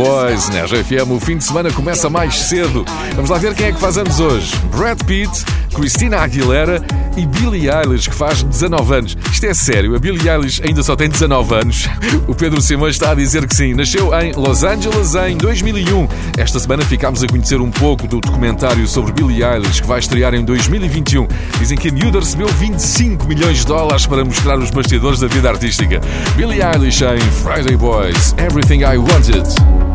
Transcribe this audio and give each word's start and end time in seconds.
Boys, 0.00 0.48
na 0.48 0.64
RFM, 0.64 1.10
o 1.10 1.20
fim 1.20 1.36
de 1.36 1.44
semana 1.44 1.70
começa 1.70 2.08
mais 2.08 2.34
cedo. 2.34 2.86
Vamos 3.14 3.28
lá 3.28 3.36
ver 3.36 3.54
quem 3.54 3.66
é 3.66 3.72
que 3.72 3.78
faz 3.78 3.98
anos 3.98 4.18
hoje. 4.18 4.50
Brad 4.74 4.98
Pitt, 5.02 5.44
Christina 5.74 6.16
Aguilera 6.20 6.82
e 7.18 7.26
Billie 7.26 7.68
Eilish, 7.68 8.08
que 8.08 8.14
faz 8.14 8.42
19 8.42 8.94
anos. 8.94 9.18
Isto 9.30 9.44
é 9.44 9.52
sério, 9.52 9.94
a 9.94 9.98
Billie 9.98 10.26
Eilish 10.26 10.62
ainda 10.64 10.82
só 10.82 10.96
tem 10.96 11.06
19 11.06 11.54
anos. 11.54 11.86
O 12.26 12.34
Pedro 12.34 12.62
Simões 12.62 12.94
está 12.94 13.10
a 13.10 13.14
dizer 13.14 13.46
que 13.46 13.54
sim. 13.54 13.74
Nasceu 13.74 14.10
em 14.18 14.32
Los 14.32 14.64
Angeles 14.64 15.14
em 15.16 15.36
2001. 15.36 16.08
Esta 16.38 16.58
semana 16.58 16.82
ficámos 16.82 17.22
a 17.22 17.26
conhecer 17.26 17.60
um 17.60 17.70
pouco 17.70 18.08
do 18.08 18.20
documentário 18.20 18.86
sobre 18.88 19.12
Billie 19.12 19.44
Eilish, 19.44 19.82
que 19.82 19.86
vai 19.86 19.98
estrear 19.98 20.32
em 20.32 20.42
2021. 20.42 21.28
Dizem 21.58 21.76
que 21.76 21.90
a 21.90 21.92
miúda 21.92 22.20
recebeu 22.20 22.48
25 22.48 23.28
milhões 23.28 23.58
de 23.58 23.66
dólares 23.66 24.06
para 24.06 24.24
mostrar 24.24 24.58
os 24.58 24.70
bastidores 24.70 25.20
da 25.20 25.26
vida 25.26 25.50
artística. 25.50 26.00
Billie 26.36 26.62
Eilish 26.62 27.02
em 27.02 27.20
Friday 27.42 27.76
Boys, 27.76 28.34
Everything 28.38 28.80
I 28.80 28.96
Wanted. 28.96 29.89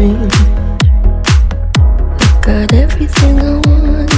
Dream. 0.00 0.16
I 1.76 2.40
got 2.40 2.72
everything 2.72 3.38
I 3.38 3.60
want. 3.68 4.09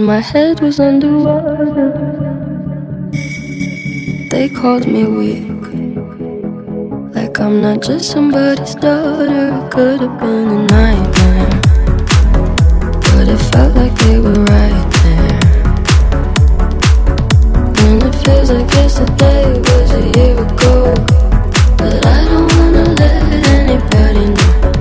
But 0.00 0.06
my 0.06 0.20
head 0.20 0.60
was 0.60 0.80
underwater. 0.80 1.92
They 4.30 4.48
called 4.48 4.86
me 4.86 5.04
weak, 5.04 5.62
like 7.14 7.38
I'm 7.40 7.60
not 7.60 7.82
just 7.82 8.10
somebody's 8.10 8.74
daughter. 8.76 9.68
Could 9.70 10.00
have 10.00 10.18
been 10.20 10.48
a 10.48 10.62
nightmare, 10.66 11.60
but 13.12 13.28
it 13.28 13.42
felt 13.52 13.74
like 13.74 13.94
they 14.04 14.18
were 14.18 14.42
right 14.54 14.88
there. 15.02 15.40
And 17.82 18.02
it 18.02 18.14
feels 18.24 18.50
like 18.50 18.72
yesterday 18.72 19.58
was 19.58 19.90
a 20.00 20.02
year 20.18 20.36
ago, 20.46 20.94
but 21.76 22.06
I 22.06 22.24
don't 22.30 22.52
wanna 22.56 22.84
let 23.00 23.22
anybody 23.58 24.26
know. 24.36 24.72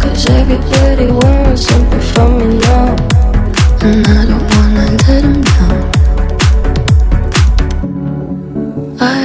Cause 0.00 0.28
everybody 0.30 1.06
wants 1.10 1.66
something 1.68 2.00
from 2.12 2.38
me 2.38 2.58
now. 2.58 2.96
And 3.82 4.04
I 4.04 4.10
don't 4.14 4.16
wanna 4.16 4.25
I 5.08 5.12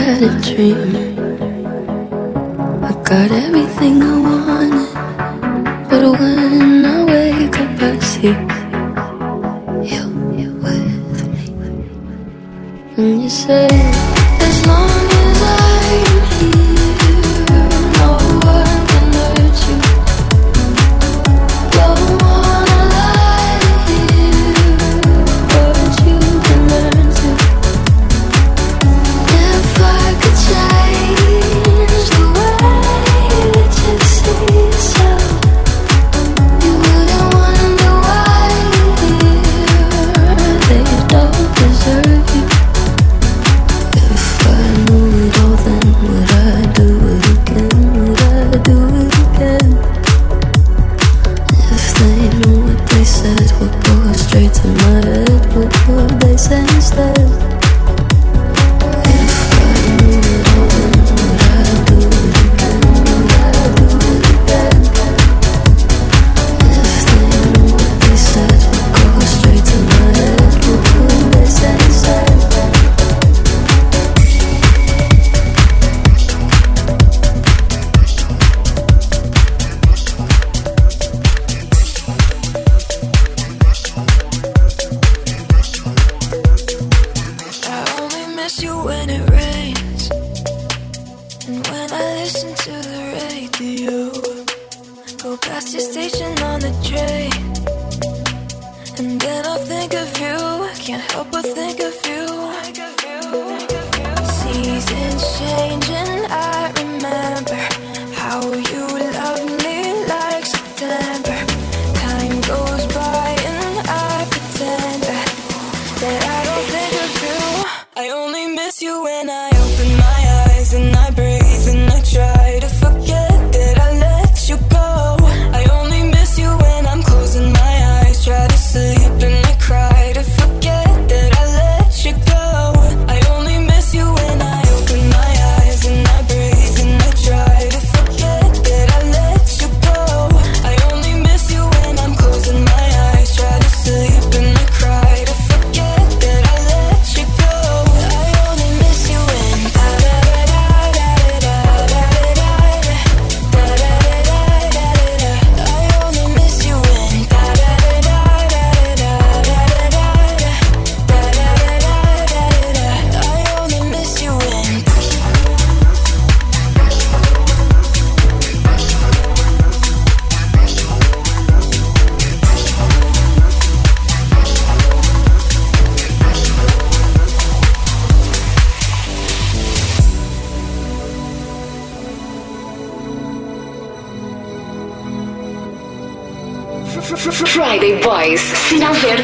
had 0.05 0.21
a 0.21 0.31
dream. 0.45 0.91
I 2.83 2.91
got 3.03 3.31
everything 3.31 4.03
I 4.03 4.05
wanted. 4.21 4.93
But 5.89 6.03
when 6.19 6.85
I 6.85 7.03
wake 7.03 7.59
up, 7.59 7.81
I 7.81 7.97
see 7.97 8.38
you 9.89 10.05
with 10.61 10.88
me. 11.13 11.33
And 12.97 13.23
you 13.23 13.29
say, 13.29 13.90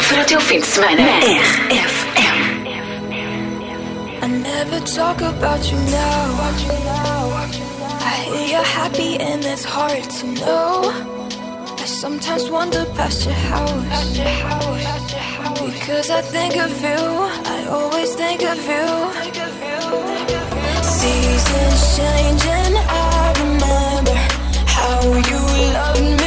Confira 0.07 0.21
o 0.21 0.25
teu 0.25 0.39
fim 0.39 0.59
de 0.61 0.65
semana. 0.65 1.01
RFM. 1.01 2.37
I 4.21 4.27
never 4.27 4.79
talk 4.85 5.21
about 5.21 5.69
you 5.69 5.77
now. 5.91 6.39
I 7.99 8.13
hear 8.23 8.47
you're 8.47 8.63
happy 8.63 9.17
and 9.19 9.43
it's 9.43 9.65
hard 9.65 10.03
to 10.03 10.27
know. 10.39 10.93
I 11.77 11.85
sometimes 11.85 12.49
wander 12.49 12.85
past 12.95 13.25
your 13.25 13.33
house. 13.33 14.17
Because 15.73 16.09
I 16.09 16.21
think 16.21 16.55
of 16.55 16.71
you, 16.81 17.27
I 17.55 17.67
always 17.69 18.15
think 18.15 18.43
of 18.43 18.57
you. 18.65 18.87
Seasons 20.83 21.97
changing, 21.97 22.77
I 22.77 23.33
remember 23.41 24.15
how 24.67 25.01
you 25.03 25.39
loved 25.73 26.21
me. 26.21 26.26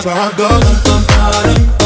that's 0.00 0.06
where 0.06 0.14
I'm 0.14 0.36
going. 0.36 1.77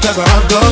That's 0.00 0.16
how 0.16 0.24
I 0.24 0.48
go. 0.48 0.63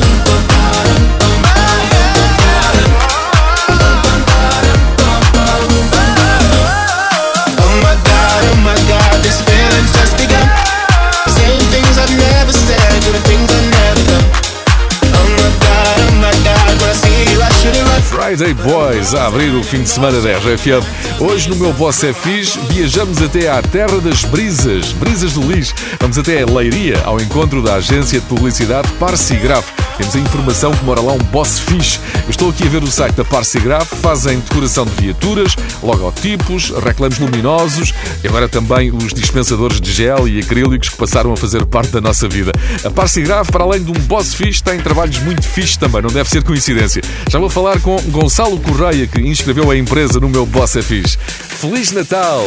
Boys 19.03 19.13
a 19.15 19.27
abrir 19.27 19.53
o 19.53 19.61
fim 19.61 19.83
de 19.83 19.89
semana 19.89 20.21
da 20.21 20.29
RFM. 20.37 21.19
Hoje 21.19 21.49
no 21.49 21.57
meu 21.57 21.73
Boss 21.73 22.03
é 22.05 22.13
Fiz, 22.13 22.55
viajamos 22.69 23.21
até 23.21 23.49
à 23.49 23.61
terra 23.61 23.99
das 23.99 24.23
brisas, 24.23 24.93
brisas 24.93 25.33
do 25.33 25.41
lixo. 25.41 25.73
Vamos 25.99 26.17
até 26.17 26.41
a 26.41 26.45
Leiria, 26.45 27.01
ao 27.03 27.19
encontro 27.19 27.61
da 27.61 27.75
agência 27.75 28.21
de 28.21 28.25
publicidade 28.27 28.89
Parsigraf. 28.93 29.67
Temos 29.97 30.15
a 30.15 30.19
informação 30.19 30.71
que 30.71 30.83
mora 30.83 31.01
lá 31.01 31.13
um 31.13 31.19
boss 31.19 31.59
fixe. 31.59 31.99
Eu 32.23 32.29
estou 32.29 32.49
aqui 32.49 32.63
a 32.63 32.69
ver 32.69 32.83
o 32.83 32.87
site 32.87 33.15
da 33.15 33.23
Parsigraf, 33.23 33.95
fazem 34.01 34.39
decoração 34.39 34.85
de 34.85 34.91
viaturas, 35.01 35.55
logotipos, 35.81 36.71
reclames 36.83 37.19
luminosos 37.19 37.93
e 38.23 38.27
agora 38.27 38.49
também 38.49 38.91
os 38.91 39.13
dispensadores 39.13 39.79
de 39.79 39.91
gel 39.91 40.27
e 40.27 40.39
acrílicos 40.39 40.89
que 40.89 40.95
passaram 40.95 41.31
a 41.33 41.37
fazer 41.37 41.65
parte 41.65 41.91
da 41.91 42.01
nossa 42.01 42.27
vida. 42.27 42.51
A 42.83 42.89
Parsigraf, 42.89 43.51
para 43.51 43.63
além 43.63 43.83
de 43.83 43.91
um 43.91 44.01
boss 44.05 44.33
fixe, 44.33 44.63
tem 44.63 44.79
trabalhos 44.79 45.19
muito 45.19 45.43
fixe 45.43 45.77
também, 45.77 46.01
não 46.01 46.09
deve 46.09 46.29
ser 46.29 46.43
coincidência. 46.43 47.01
Já 47.29 47.39
vou 47.39 47.49
falar 47.49 47.79
com 47.79 47.95
Gonçalo 48.09 48.59
Correia, 48.59 49.07
que 49.07 49.21
inscreveu 49.21 49.69
a 49.69 49.77
empresa 49.77 50.19
no 50.19 50.29
meu 50.29 50.45
Boss 50.45 50.75
é 50.75 50.81
Fixe. 50.81 51.17
Feliz 51.17 51.91
Natal! 51.91 52.45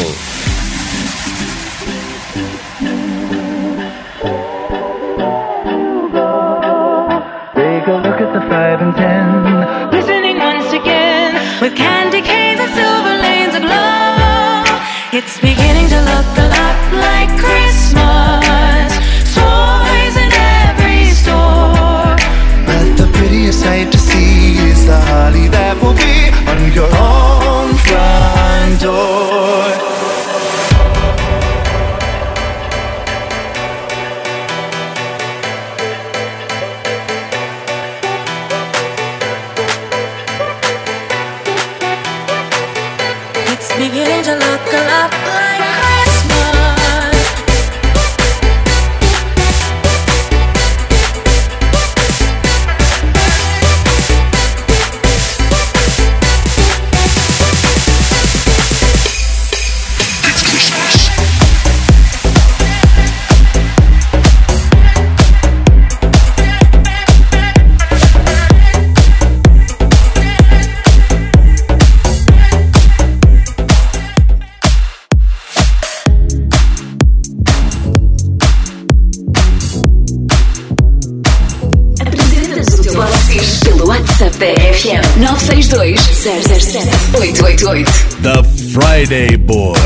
It's 15.18 15.40
been 15.40 15.45
Friday, 88.96 89.36
boy. 89.36 89.85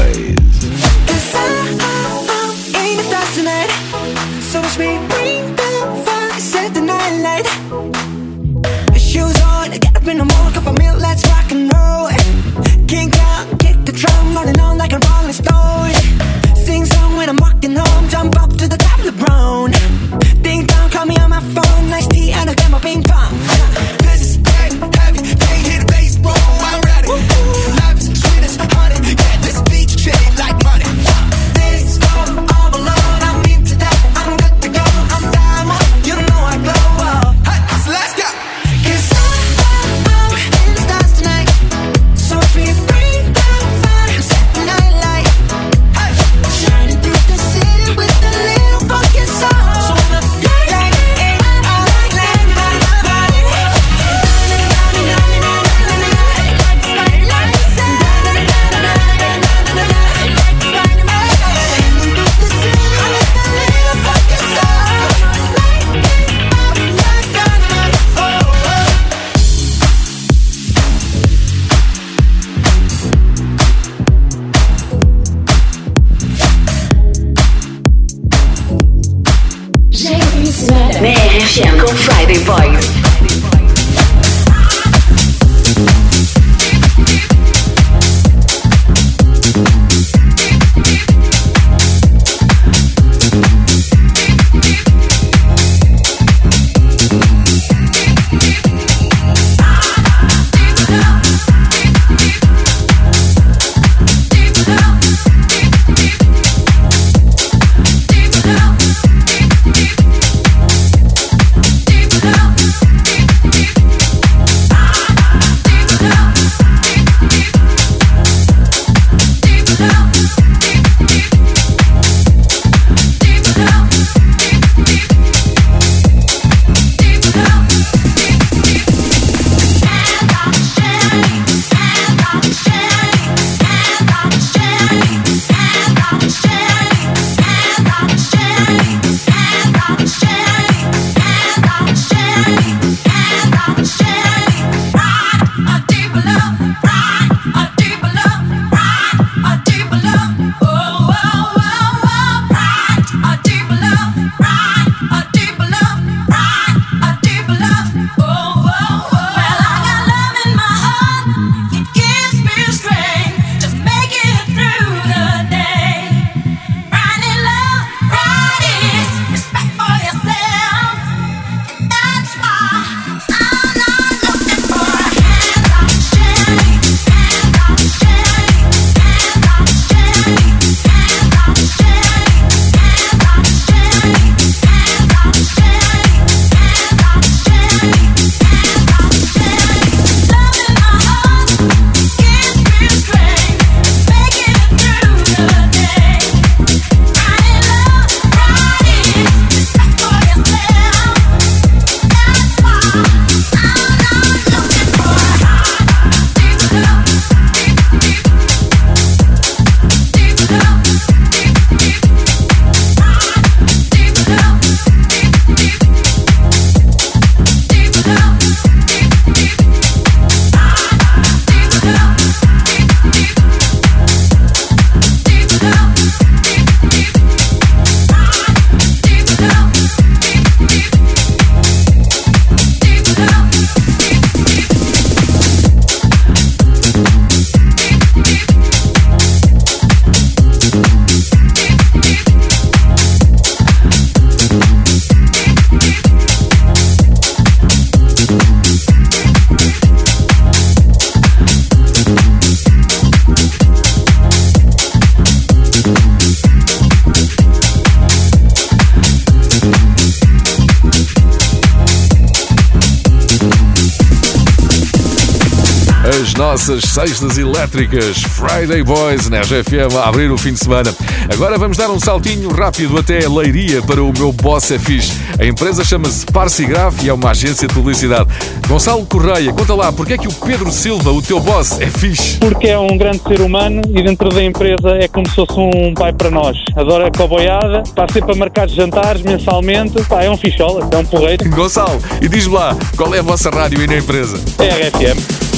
Nossas 266.70 266.84
sextas 266.84 267.36
elétricas. 267.36 268.22
Friday 268.22 268.82
Boys 268.84 269.28
na 269.28 269.40
RFM 269.40 269.96
a 270.00 270.08
abrir 270.08 270.30
o 270.30 270.38
fim 270.38 270.52
de 270.52 270.60
semana. 270.60 270.94
Agora 271.32 271.58
vamos 271.58 271.76
dar 271.76 271.90
um 271.90 271.98
saltinho 271.98 272.48
rápido 272.50 272.96
até 272.96 273.24
a 273.24 273.28
Leiria 273.28 273.82
para 273.82 274.02
o 274.02 274.12
meu 274.12 274.32
boss 274.32 274.70
é 274.70 274.78
fixe. 274.78 275.12
A 275.38 275.44
empresa 275.44 275.84
chama-se 275.84 276.24
Parsigraf 276.26 277.02
e 277.04 277.08
é 277.08 277.12
uma 277.12 277.30
agência 277.30 277.66
de 277.66 277.74
publicidade. 277.74 278.28
Gonçalo 278.68 279.04
Correia, 279.06 279.52
conta 279.52 279.74
lá, 279.74 279.92
porque 279.92 280.12
é 280.12 280.18
que 280.18 280.28
o 280.28 280.32
Pedro 280.32 280.70
Silva, 280.70 281.10
o 281.10 281.20
teu 281.20 281.40
boss, 281.40 281.80
é 281.80 281.86
fixe? 281.86 282.38
Porque 282.38 282.68
é 282.68 282.78
um 282.78 282.96
grande 282.96 283.20
ser 283.26 283.40
humano 283.40 283.82
e 283.88 284.02
dentro 284.02 284.28
da 284.28 284.42
empresa 284.42 284.90
é 284.90 285.08
como 285.08 285.28
se 285.28 285.34
fosse 285.34 285.58
um 285.58 285.92
pai 285.92 286.12
para 286.12 286.30
nós. 286.30 286.56
Adora 286.76 287.08
a 287.08 287.10
coboiada, 287.10 287.82
está 287.84 288.06
sempre 288.12 288.32
a 288.32 288.36
marcar 288.36 288.68
jantares 288.68 289.22
mensalmente. 289.22 290.00
Pá, 290.04 290.22
é 290.22 290.30
um 290.30 290.36
fichola, 290.36 290.88
é 290.92 290.96
um 290.96 291.04
porreiro. 291.04 291.50
Gonçalo, 291.50 292.00
e 292.20 292.28
diz-me 292.28 292.54
lá, 292.54 292.76
qual 292.96 293.12
é 293.14 293.18
a 293.18 293.22
vossa 293.22 293.50
rádio 293.50 293.80
aí 293.80 293.86
na 293.88 293.96
empresa? 293.96 294.40
É 294.58 294.88
RFM. 294.88 295.49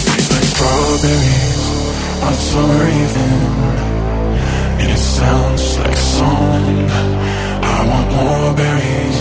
Strawberries 0.62 1.62
on 2.22 2.34
summer 2.34 2.84
evening, 3.02 3.42
and 4.80 4.88
it 4.96 5.02
sounds 5.18 5.78
like 5.78 5.94
a 6.02 6.04
song. 6.18 6.74
I 7.74 7.78
want 7.90 8.08
more 8.18 8.50
berries 8.62 9.18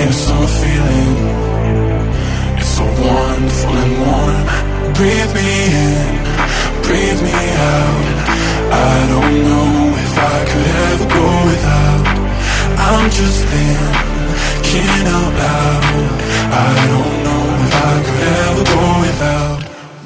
in 0.00 0.06
a 0.14 0.18
summer 0.24 0.50
feeling. 0.60 1.14
It's 2.60 2.72
so 2.78 2.86
wonderful 3.10 3.74
and 3.82 3.92
warm. 4.02 4.46
Breathe 4.98 5.32
me 5.38 5.50
in, 5.86 6.06
breathe 6.86 7.20
me 7.28 7.38
out. 7.74 8.06
I 8.90 8.96
don't 9.12 9.36
know 9.48 9.70
if 10.06 10.14
I 10.34 10.38
could 10.50 10.68
ever 10.88 11.06
go 11.18 11.26
without. 11.50 12.04
I'm 12.86 13.10
just 13.10 13.40
thinking 13.52 15.06
out 15.16 15.32
loud. 15.42 15.84
I 16.64 16.70
don't 16.90 17.16
know 17.26 17.42
if 17.66 17.74
I 17.90 17.94
could 18.06 18.22
ever 18.38 18.64
go 18.74 18.84
without. 19.06 19.35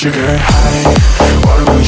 sugar 0.00 0.38
high. 0.40 1.44
Watermelon 1.44 1.84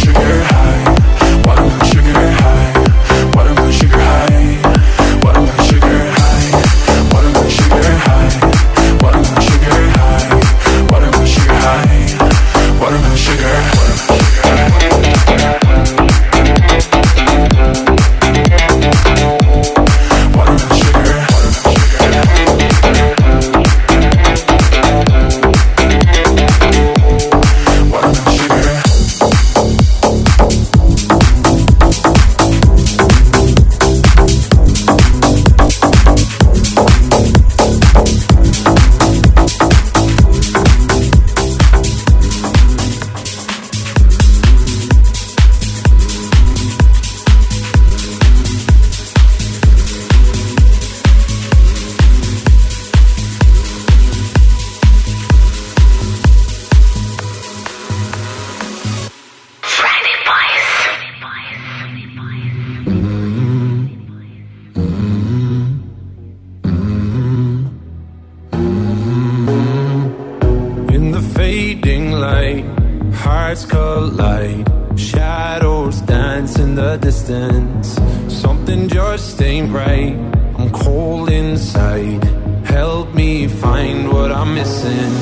missing. 84.63 85.13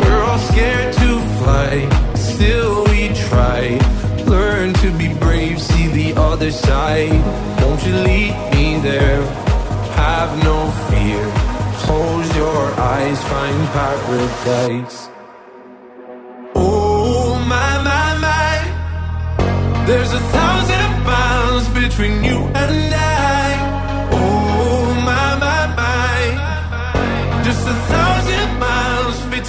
We're 0.00 0.22
all 0.28 0.38
scared 0.38 0.92
to 1.02 1.10
fly, 1.38 1.72
still 2.14 2.84
we 2.90 3.00
try. 3.28 3.62
Learn 4.36 4.72
to 4.82 4.88
be 5.00 5.08
brave, 5.24 5.60
see 5.60 5.86
the 6.00 6.10
other 6.28 6.50
side. 6.50 7.20
Won't 7.60 7.82
you 7.86 7.94
lead 8.08 8.34
me 8.54 8.66
there? 8.90 9.20
Have 10.04 10.30
no 10.50 10.58
fear. 10.88 11.22
Close 11.84 12.28
your 12.42 12.62
eyes, 12.94 13.18
find 13.32 13.60
paradise. 13.76 14.98
Oh 16.54 17.28
my 17.52 17.72
my 17.90 18.08
my, 18.26 18.54
there's 19.88 20.12
a 20.20 20.22
thousand 20.36 20.90
miles 21.12 21.66
between 21.80 22.24
you 22.28 22.38
and 22.62 22.94
I. 22.94 23.23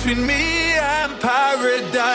between 0.05 0.27
me 0.27 0.33
and 0.77 1.19
paradise. 1.19 2.14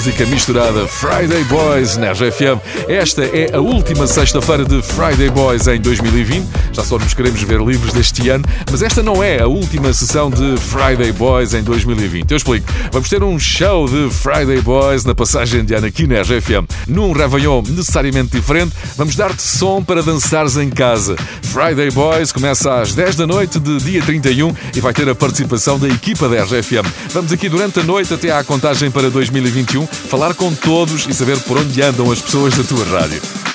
Música 0.00 0.24
misturada 0.24 0.88
Friday 0.88 1.44
Boys 1.44 1.98
na 1.98 2.12
RFM. 2.12 2.58
Esta 2.88 3.22
é 3.22 3.54
a 3.54 3.60
última 3.60 4.06
sexta-feira 4.06 4.64
de 4.64 4.80
Friday 4.80 5.28
Boys 5.28 5.66
em 5.66 5.78
2020. 5.78 6.48
Só 6.84 6.98
nos 6.98 7.14
queremos 7.14 7.42
ver 7.42 7.60
livres 7.60 7.92
deste 7.92 8.28
ano, 8.28 8.44
mas 8.70 8.82
esta 8.82 9.02
não 9.02 9.22
é 9.22 9.40
a 9.40 9.46
última 9.46 9.92
sessão 9.92 10.30
de 10.30 10.56
Friday 10.58 11.12
Boys 11.12 11.54
em 11.54 11.62
2020. 11.62 12.30
Eu 12.30 12.36
explico. 12.36 12.66
Vamos 12.92 13.08
ter 13.08 13.22
um 13.22 13.38
show 13.38 13.88
de 13.88 14.10
Friday 14.10 14.60
Boys 14.60 15.04
na 15.04 15.14
passagem 15.14 15.64
de 15.64 15.74
ano 15.74 15.86
aqui 15.86 16.06
na 16.06 16.20
RFM. 16.22 16.66
Num 16.86 17.12
Réveillon 17.12 17.62
necessariamente 17.68 18.36
diferente, 18.36 18.74
vamos 18.96 19.16
dar-te 19.16 19.42
som 19.42 19.82
para 19.82 20.02
dançares 20.02 20.56
em 20.56 20.70
casa. 20.70 21.16
Friday 21.42 21.90
Boys 21.90 22.32
começa 22.32 22.80
às 22.80 22.94
10 22.94 23.16
da 23.16 23.26
noite 23.26 23.58
de 23.58 23.78
dia 23.78 24.02
31 24.02 24.54
e 24.74 24.80
vai 24.80 24.92
ter 24.92 25.08
a 25.08 25.14
participação 25.14 25.78
da 25.78 25.88
equipa 25.88 26.28
da 26.28 26.42
RFM. 26.44 26.86
Vamos 27.10 27.32
aqui 27.32 27.48
durante 27.48 27.80
a 27.80 27.82
noite 27.82 28.14
até 28.14 28.30
à 28.30 28.42
contagem 28.44 28.90
para 28.90 29.10
2021 29.10 29.86
falar 29.86 30.34
com 30.34 30.54
todos 30.54 31.06
e 31.08 31.14
saber 31.14 31.38
por 31.40 31.58
onde 31.58 31.82
andam 31.82 32.10
as 32.10 32.20
pessoas 32.20 32.56
da 32.56 32.64
tua 32.64 32.84
rádio. 32.84 33.49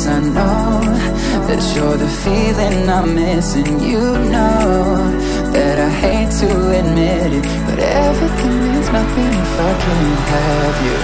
Distance 0.00 0.06
I 0.06 0.20
know 0.20 0.80
That 1.46 1.76
you're 1.76 1.96
the 1.96 2.08
feeling 2.08 2.88
I'm 2.88 3.14
missing. 3.14 3.80
You 3.80 4.00
know 4.00 4.96
That 5.52 5.78
I 5.78 5.90
hate 5.90 6.30
to 6.40 6.48
admit 6.78 7.32
it 7.32 7.44
But 7.66 7.78
everything 7.78 8.54
means 8.64 8.88
nothing 8.90 9.32
if 9.44 9.60
I 9.60 9.72
can't 9.84 10.20
have 10.34 10.76
you. 10.86 10.96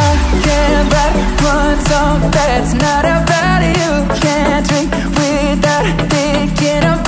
I 0.00 0.12
can't 0.44 0.92
write 0.92 1.18
one 1.42 1.78
song 1.90 2.30
that's 2.30 2.72
not 2.74 3.04
about 3.04 3.62
you. 3.76 3.92
Can't 4.20 4.66
drink 4.68 4.90
without 4.92 5.86
thinking 6.10 6.84
about 6.84 7.07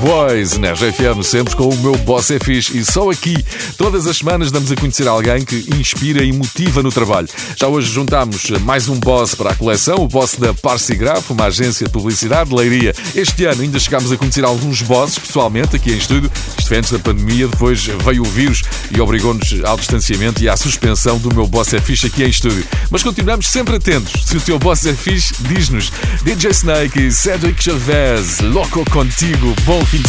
Boys 0.00 0.56
na 0.58 0.72
RFM, 0.72 1.22
sempre 1.24 1.56
com 1.56 1.68
o 1.68 1.76
meu 1.78 1.96
boss 1.98 2.30
é 2.30 2.38
fixe 2.38 2.78
e 2.78 2.84
só 2.84 3.10
aqui, 3.10 3.44
todas 3.76 4.06
as 4.06 4.18
semanas 4.18 4.52
damos 4.52 4.70
a 4.70 4.76
conhecer 4.76 5.08
alguém 5.08 5.44
que 5.44 5.66
inspira 5.76 6.22
e 6.22 6.32
motiva 6.32 6.82
no 6.82 6.92
trabalho. 6.92 7.26
Já 7.56 7.66
hoje 7.66 7.90
juntamos 7.90 8.48
mais 8.62 8.88
um 8.88 8.98
boss 9.00 9.34
para 9.34 9.50
a 9.50 9.54
coleção, 9.54 9.96
o 9.96 10.06
boss 10.06 10.36
da 10.36 10.54
Parsigraf, 10.54 11.30
uma 11.30 11.46
agência 11.46 11.86
de 11.86 11.92
publicidade 11.92 12.50
de 12.50 12.56
Leiria. 12.56 12.94
Este 13.14 13.44
ano 13.44 13.62
ainda 13.62 13.78
chegámos 13.78 14.12
a 14.12 14.16
conhecer 14.16 14.44
alguns 14.44 14.82
bosses 14.82 15.18
pessoalmente 15.18 15.74
aqui 15.74 15.92
em 15.92 15.98
estúdio. 15.98 16.30
Isto 16.56 16.74
antes 16.74 16.92
da 16.92 16.98
pandemia, 17.00 17.48
depois 17.48 17.84
veio 17.84 18.22
o 18.22 18.26
vírus 18.26 18.62
e 18.94 19.00
obrigou-nos 19.00 19.64
ao 19.64 19.76
distanciamento 19.76 20.42
e 20.42 20.48
à 20.48 20.56
suspensão 20.56 21.18
do 21.18 21.34
meu 21.34 21.46
boss 21.46 21.74
é 21.74 21.80
fixe 21.80 22.06
aqui 22.06 22.22
em 22.22 22.28
estúdio. 22.28 22.64
Mas 22.90 23.02
continuamos 23.02 23.48
sempre 23.48 23.76
atentos. 23.76 24.26
Se 24.26 24.36
o 24.36 24.40
teu 24.40 24.58
boss 24.58 24.86
é 24.86 24.94
fixe, 24.94 25.34
diz-nos. 25.40 25.90
DJ 26.22 26.50
Snake 26.52 27.06
e 27.06 27.10
Cedric 27.10 27.62
Chavez, 27.62 28.40
louco 28.40 28.88
contigo. 28.90 29.54
Bom 29.64 29.87
fim. 29.90 30.02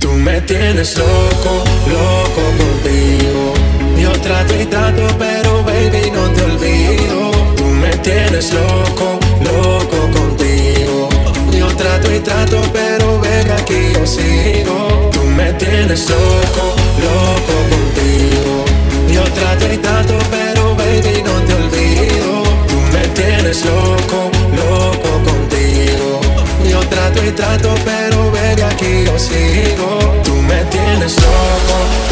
Tú 0.00 0.10
me 0.12 0.40
tienes 0.40 0.98
loco, 0.98 1.64
loco 1.86 2.42
contigo. 2.58 3.54
Yo 4.00 4.10
trato 4.20 4.60
y 4.60 4.64
trato, 4.66 5.06
pero 5.18 5.62
baby 5.62 6.10
no 6.10 6.28
te 6.30 6.42
olvido. 6.42 7.30
Tú 7.56 7.64
me 7.66 7.90
tienes 7.98 8.52
loco, 8.52 9.20
loco 9.44 9.96
contigo. 9.96 10.15
Trato 11.78 12.14
y 12.14 12.20
trato, 12.20 12.60
pero 12.72 13.20
ven 13.20 13.50
aquí 13.50 13.92
yo 13.94 14.06
sigo. 14.06 15.10
Tú 15.12 15.22
me 15.24 15.52
tienes 15.54 16.08
loco, 16.08 16.74
loco 17.04 17.54
contigo. 17.70 18.64
Yo 19.12 19.22
trato 19.24 19.72
y 19.72 19.76
trato, 19.78 20.18
pero 20.30 20.74
baby 20.74 21.22
no 21.22 21.34
te 21.46 21.54
olvido. 21.54 22.42
Tú 22.68 22.78
me 22.92 23.06
tienes 23.08 23.64
loco, 23.64 24.30
loco 24.56 25.10
contigo. 25.30 26.20
Yo 26.68 26.80
trato 26.88 27.24
y 27.24 27.30
trato, 27.32 27.74
pero 27.84 28.30
baby 28.30 28.62
aquí 28.62 29.04
yo 29.04 29.18
sigo. 29.18 30.22
Tú 30.24 30.34
me 30.42 30.64
tienes 30.64 31.14
loco 31.16 32.05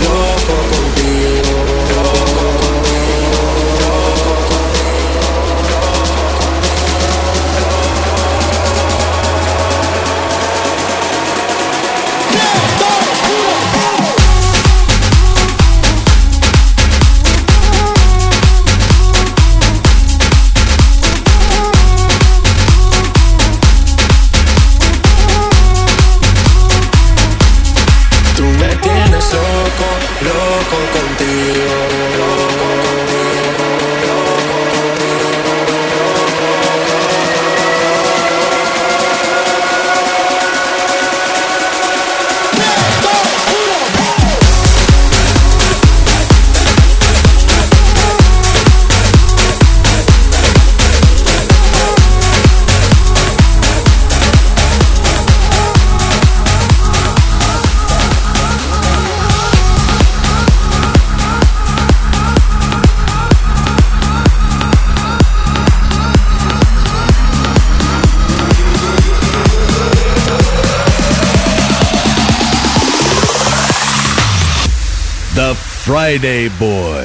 Friday 76.14 76.48
Boy. 76.60 77.03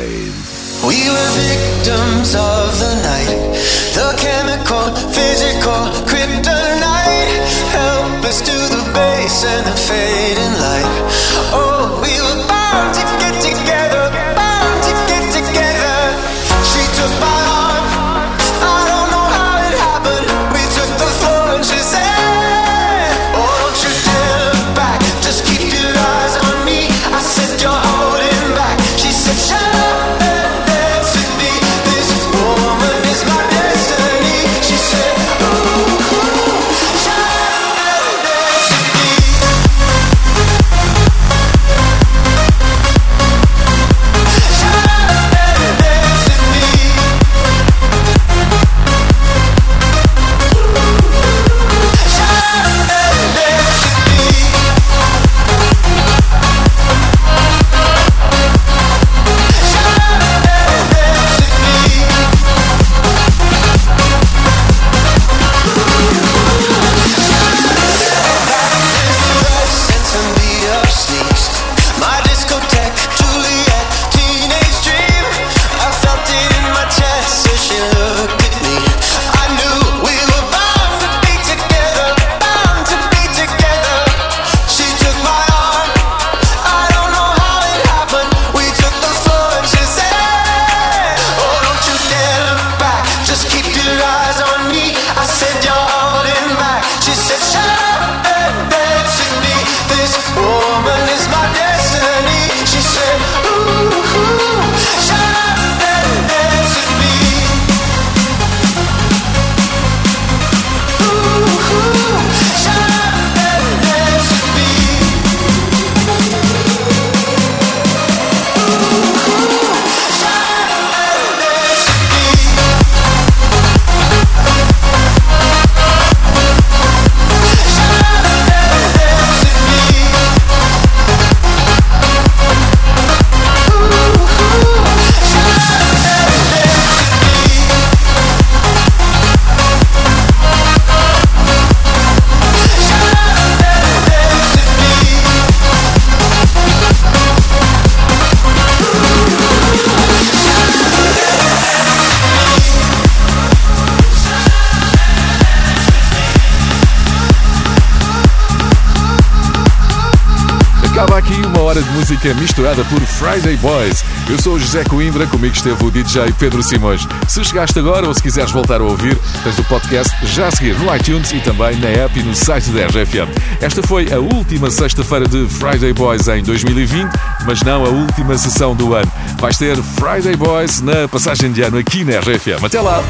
música 162.19 162.33
misturada 162.33 162.83
por 162.85 162.99
Friday 163.01 163.55
Boys. 163.57 164.03
Eu 164.29 164.37
sou 164.41 164.55
o 164.55 164.59
José 164.59 164.83
Coimbra, 164.83 165.25
comigo 165.27 165.55
esteve 165.55 165.83
o 165.85 165.89
DJ 165.89 166.33
Pedro 166.37 166.61
Simões. 166.61 167.07
Se 167.27 167.43
chegaste 167.43 167.79
agora 167.79 168.07
ou 168.07 168.13
se 168.13 168.21
quiseres 168.21 168.51
voltar 168.51 168.81
a 168.81 168.83
ouvir, 168.83 169.17
tens 169.43 169.57
o 169.57 169.63
podcast 169.63 170.13
já 170.25 170.47
a 170.47 170.51
seguir 170.51 170.77
no 170.79 170.93
iTunes 170.93 171.31
e 171.31 171.39
também 171.39 171.77
na 171.77 171.87
app 171.87 172.19
e 172.19 172.23
no 172.23 172.35
site 172.35 172.71
da 172.71 172.87
RGFM. 172.87 173.29
Esta 173.61 173.81
foi 173.83 174.11
a 174.11 174.19
última 174.19 174.69
sexta-feira 174.69 175.27
de 175.27 175.47
Friday 175.47 175.93
Boys 175.93 176.27
em 176.27 176.43
2020, 176.43 177.09
mas 177.45 177.61
não 177.61 177.85
a 177.85 177.89
última 177.89 178.37
sessão 178.37 178.75
do 178.75 178.93
ano. 178.93 179.11
Vais 179.39 179.57
ter 179.57 179.77
Friday 179.77 180.35
Boys 180.35 180.81
na 180.81 181.07
passagem 181.07 181.51
de 181.53 181.61
ano 181.61 181.77
aqui 181.77 182.03
na 182.03 182.19
RGFM. 182.19 182.65
Até 182.65 182.81
lá! 182.81 183.01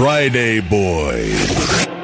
Friday 0.00 0.60
Boys. 0.60 1.99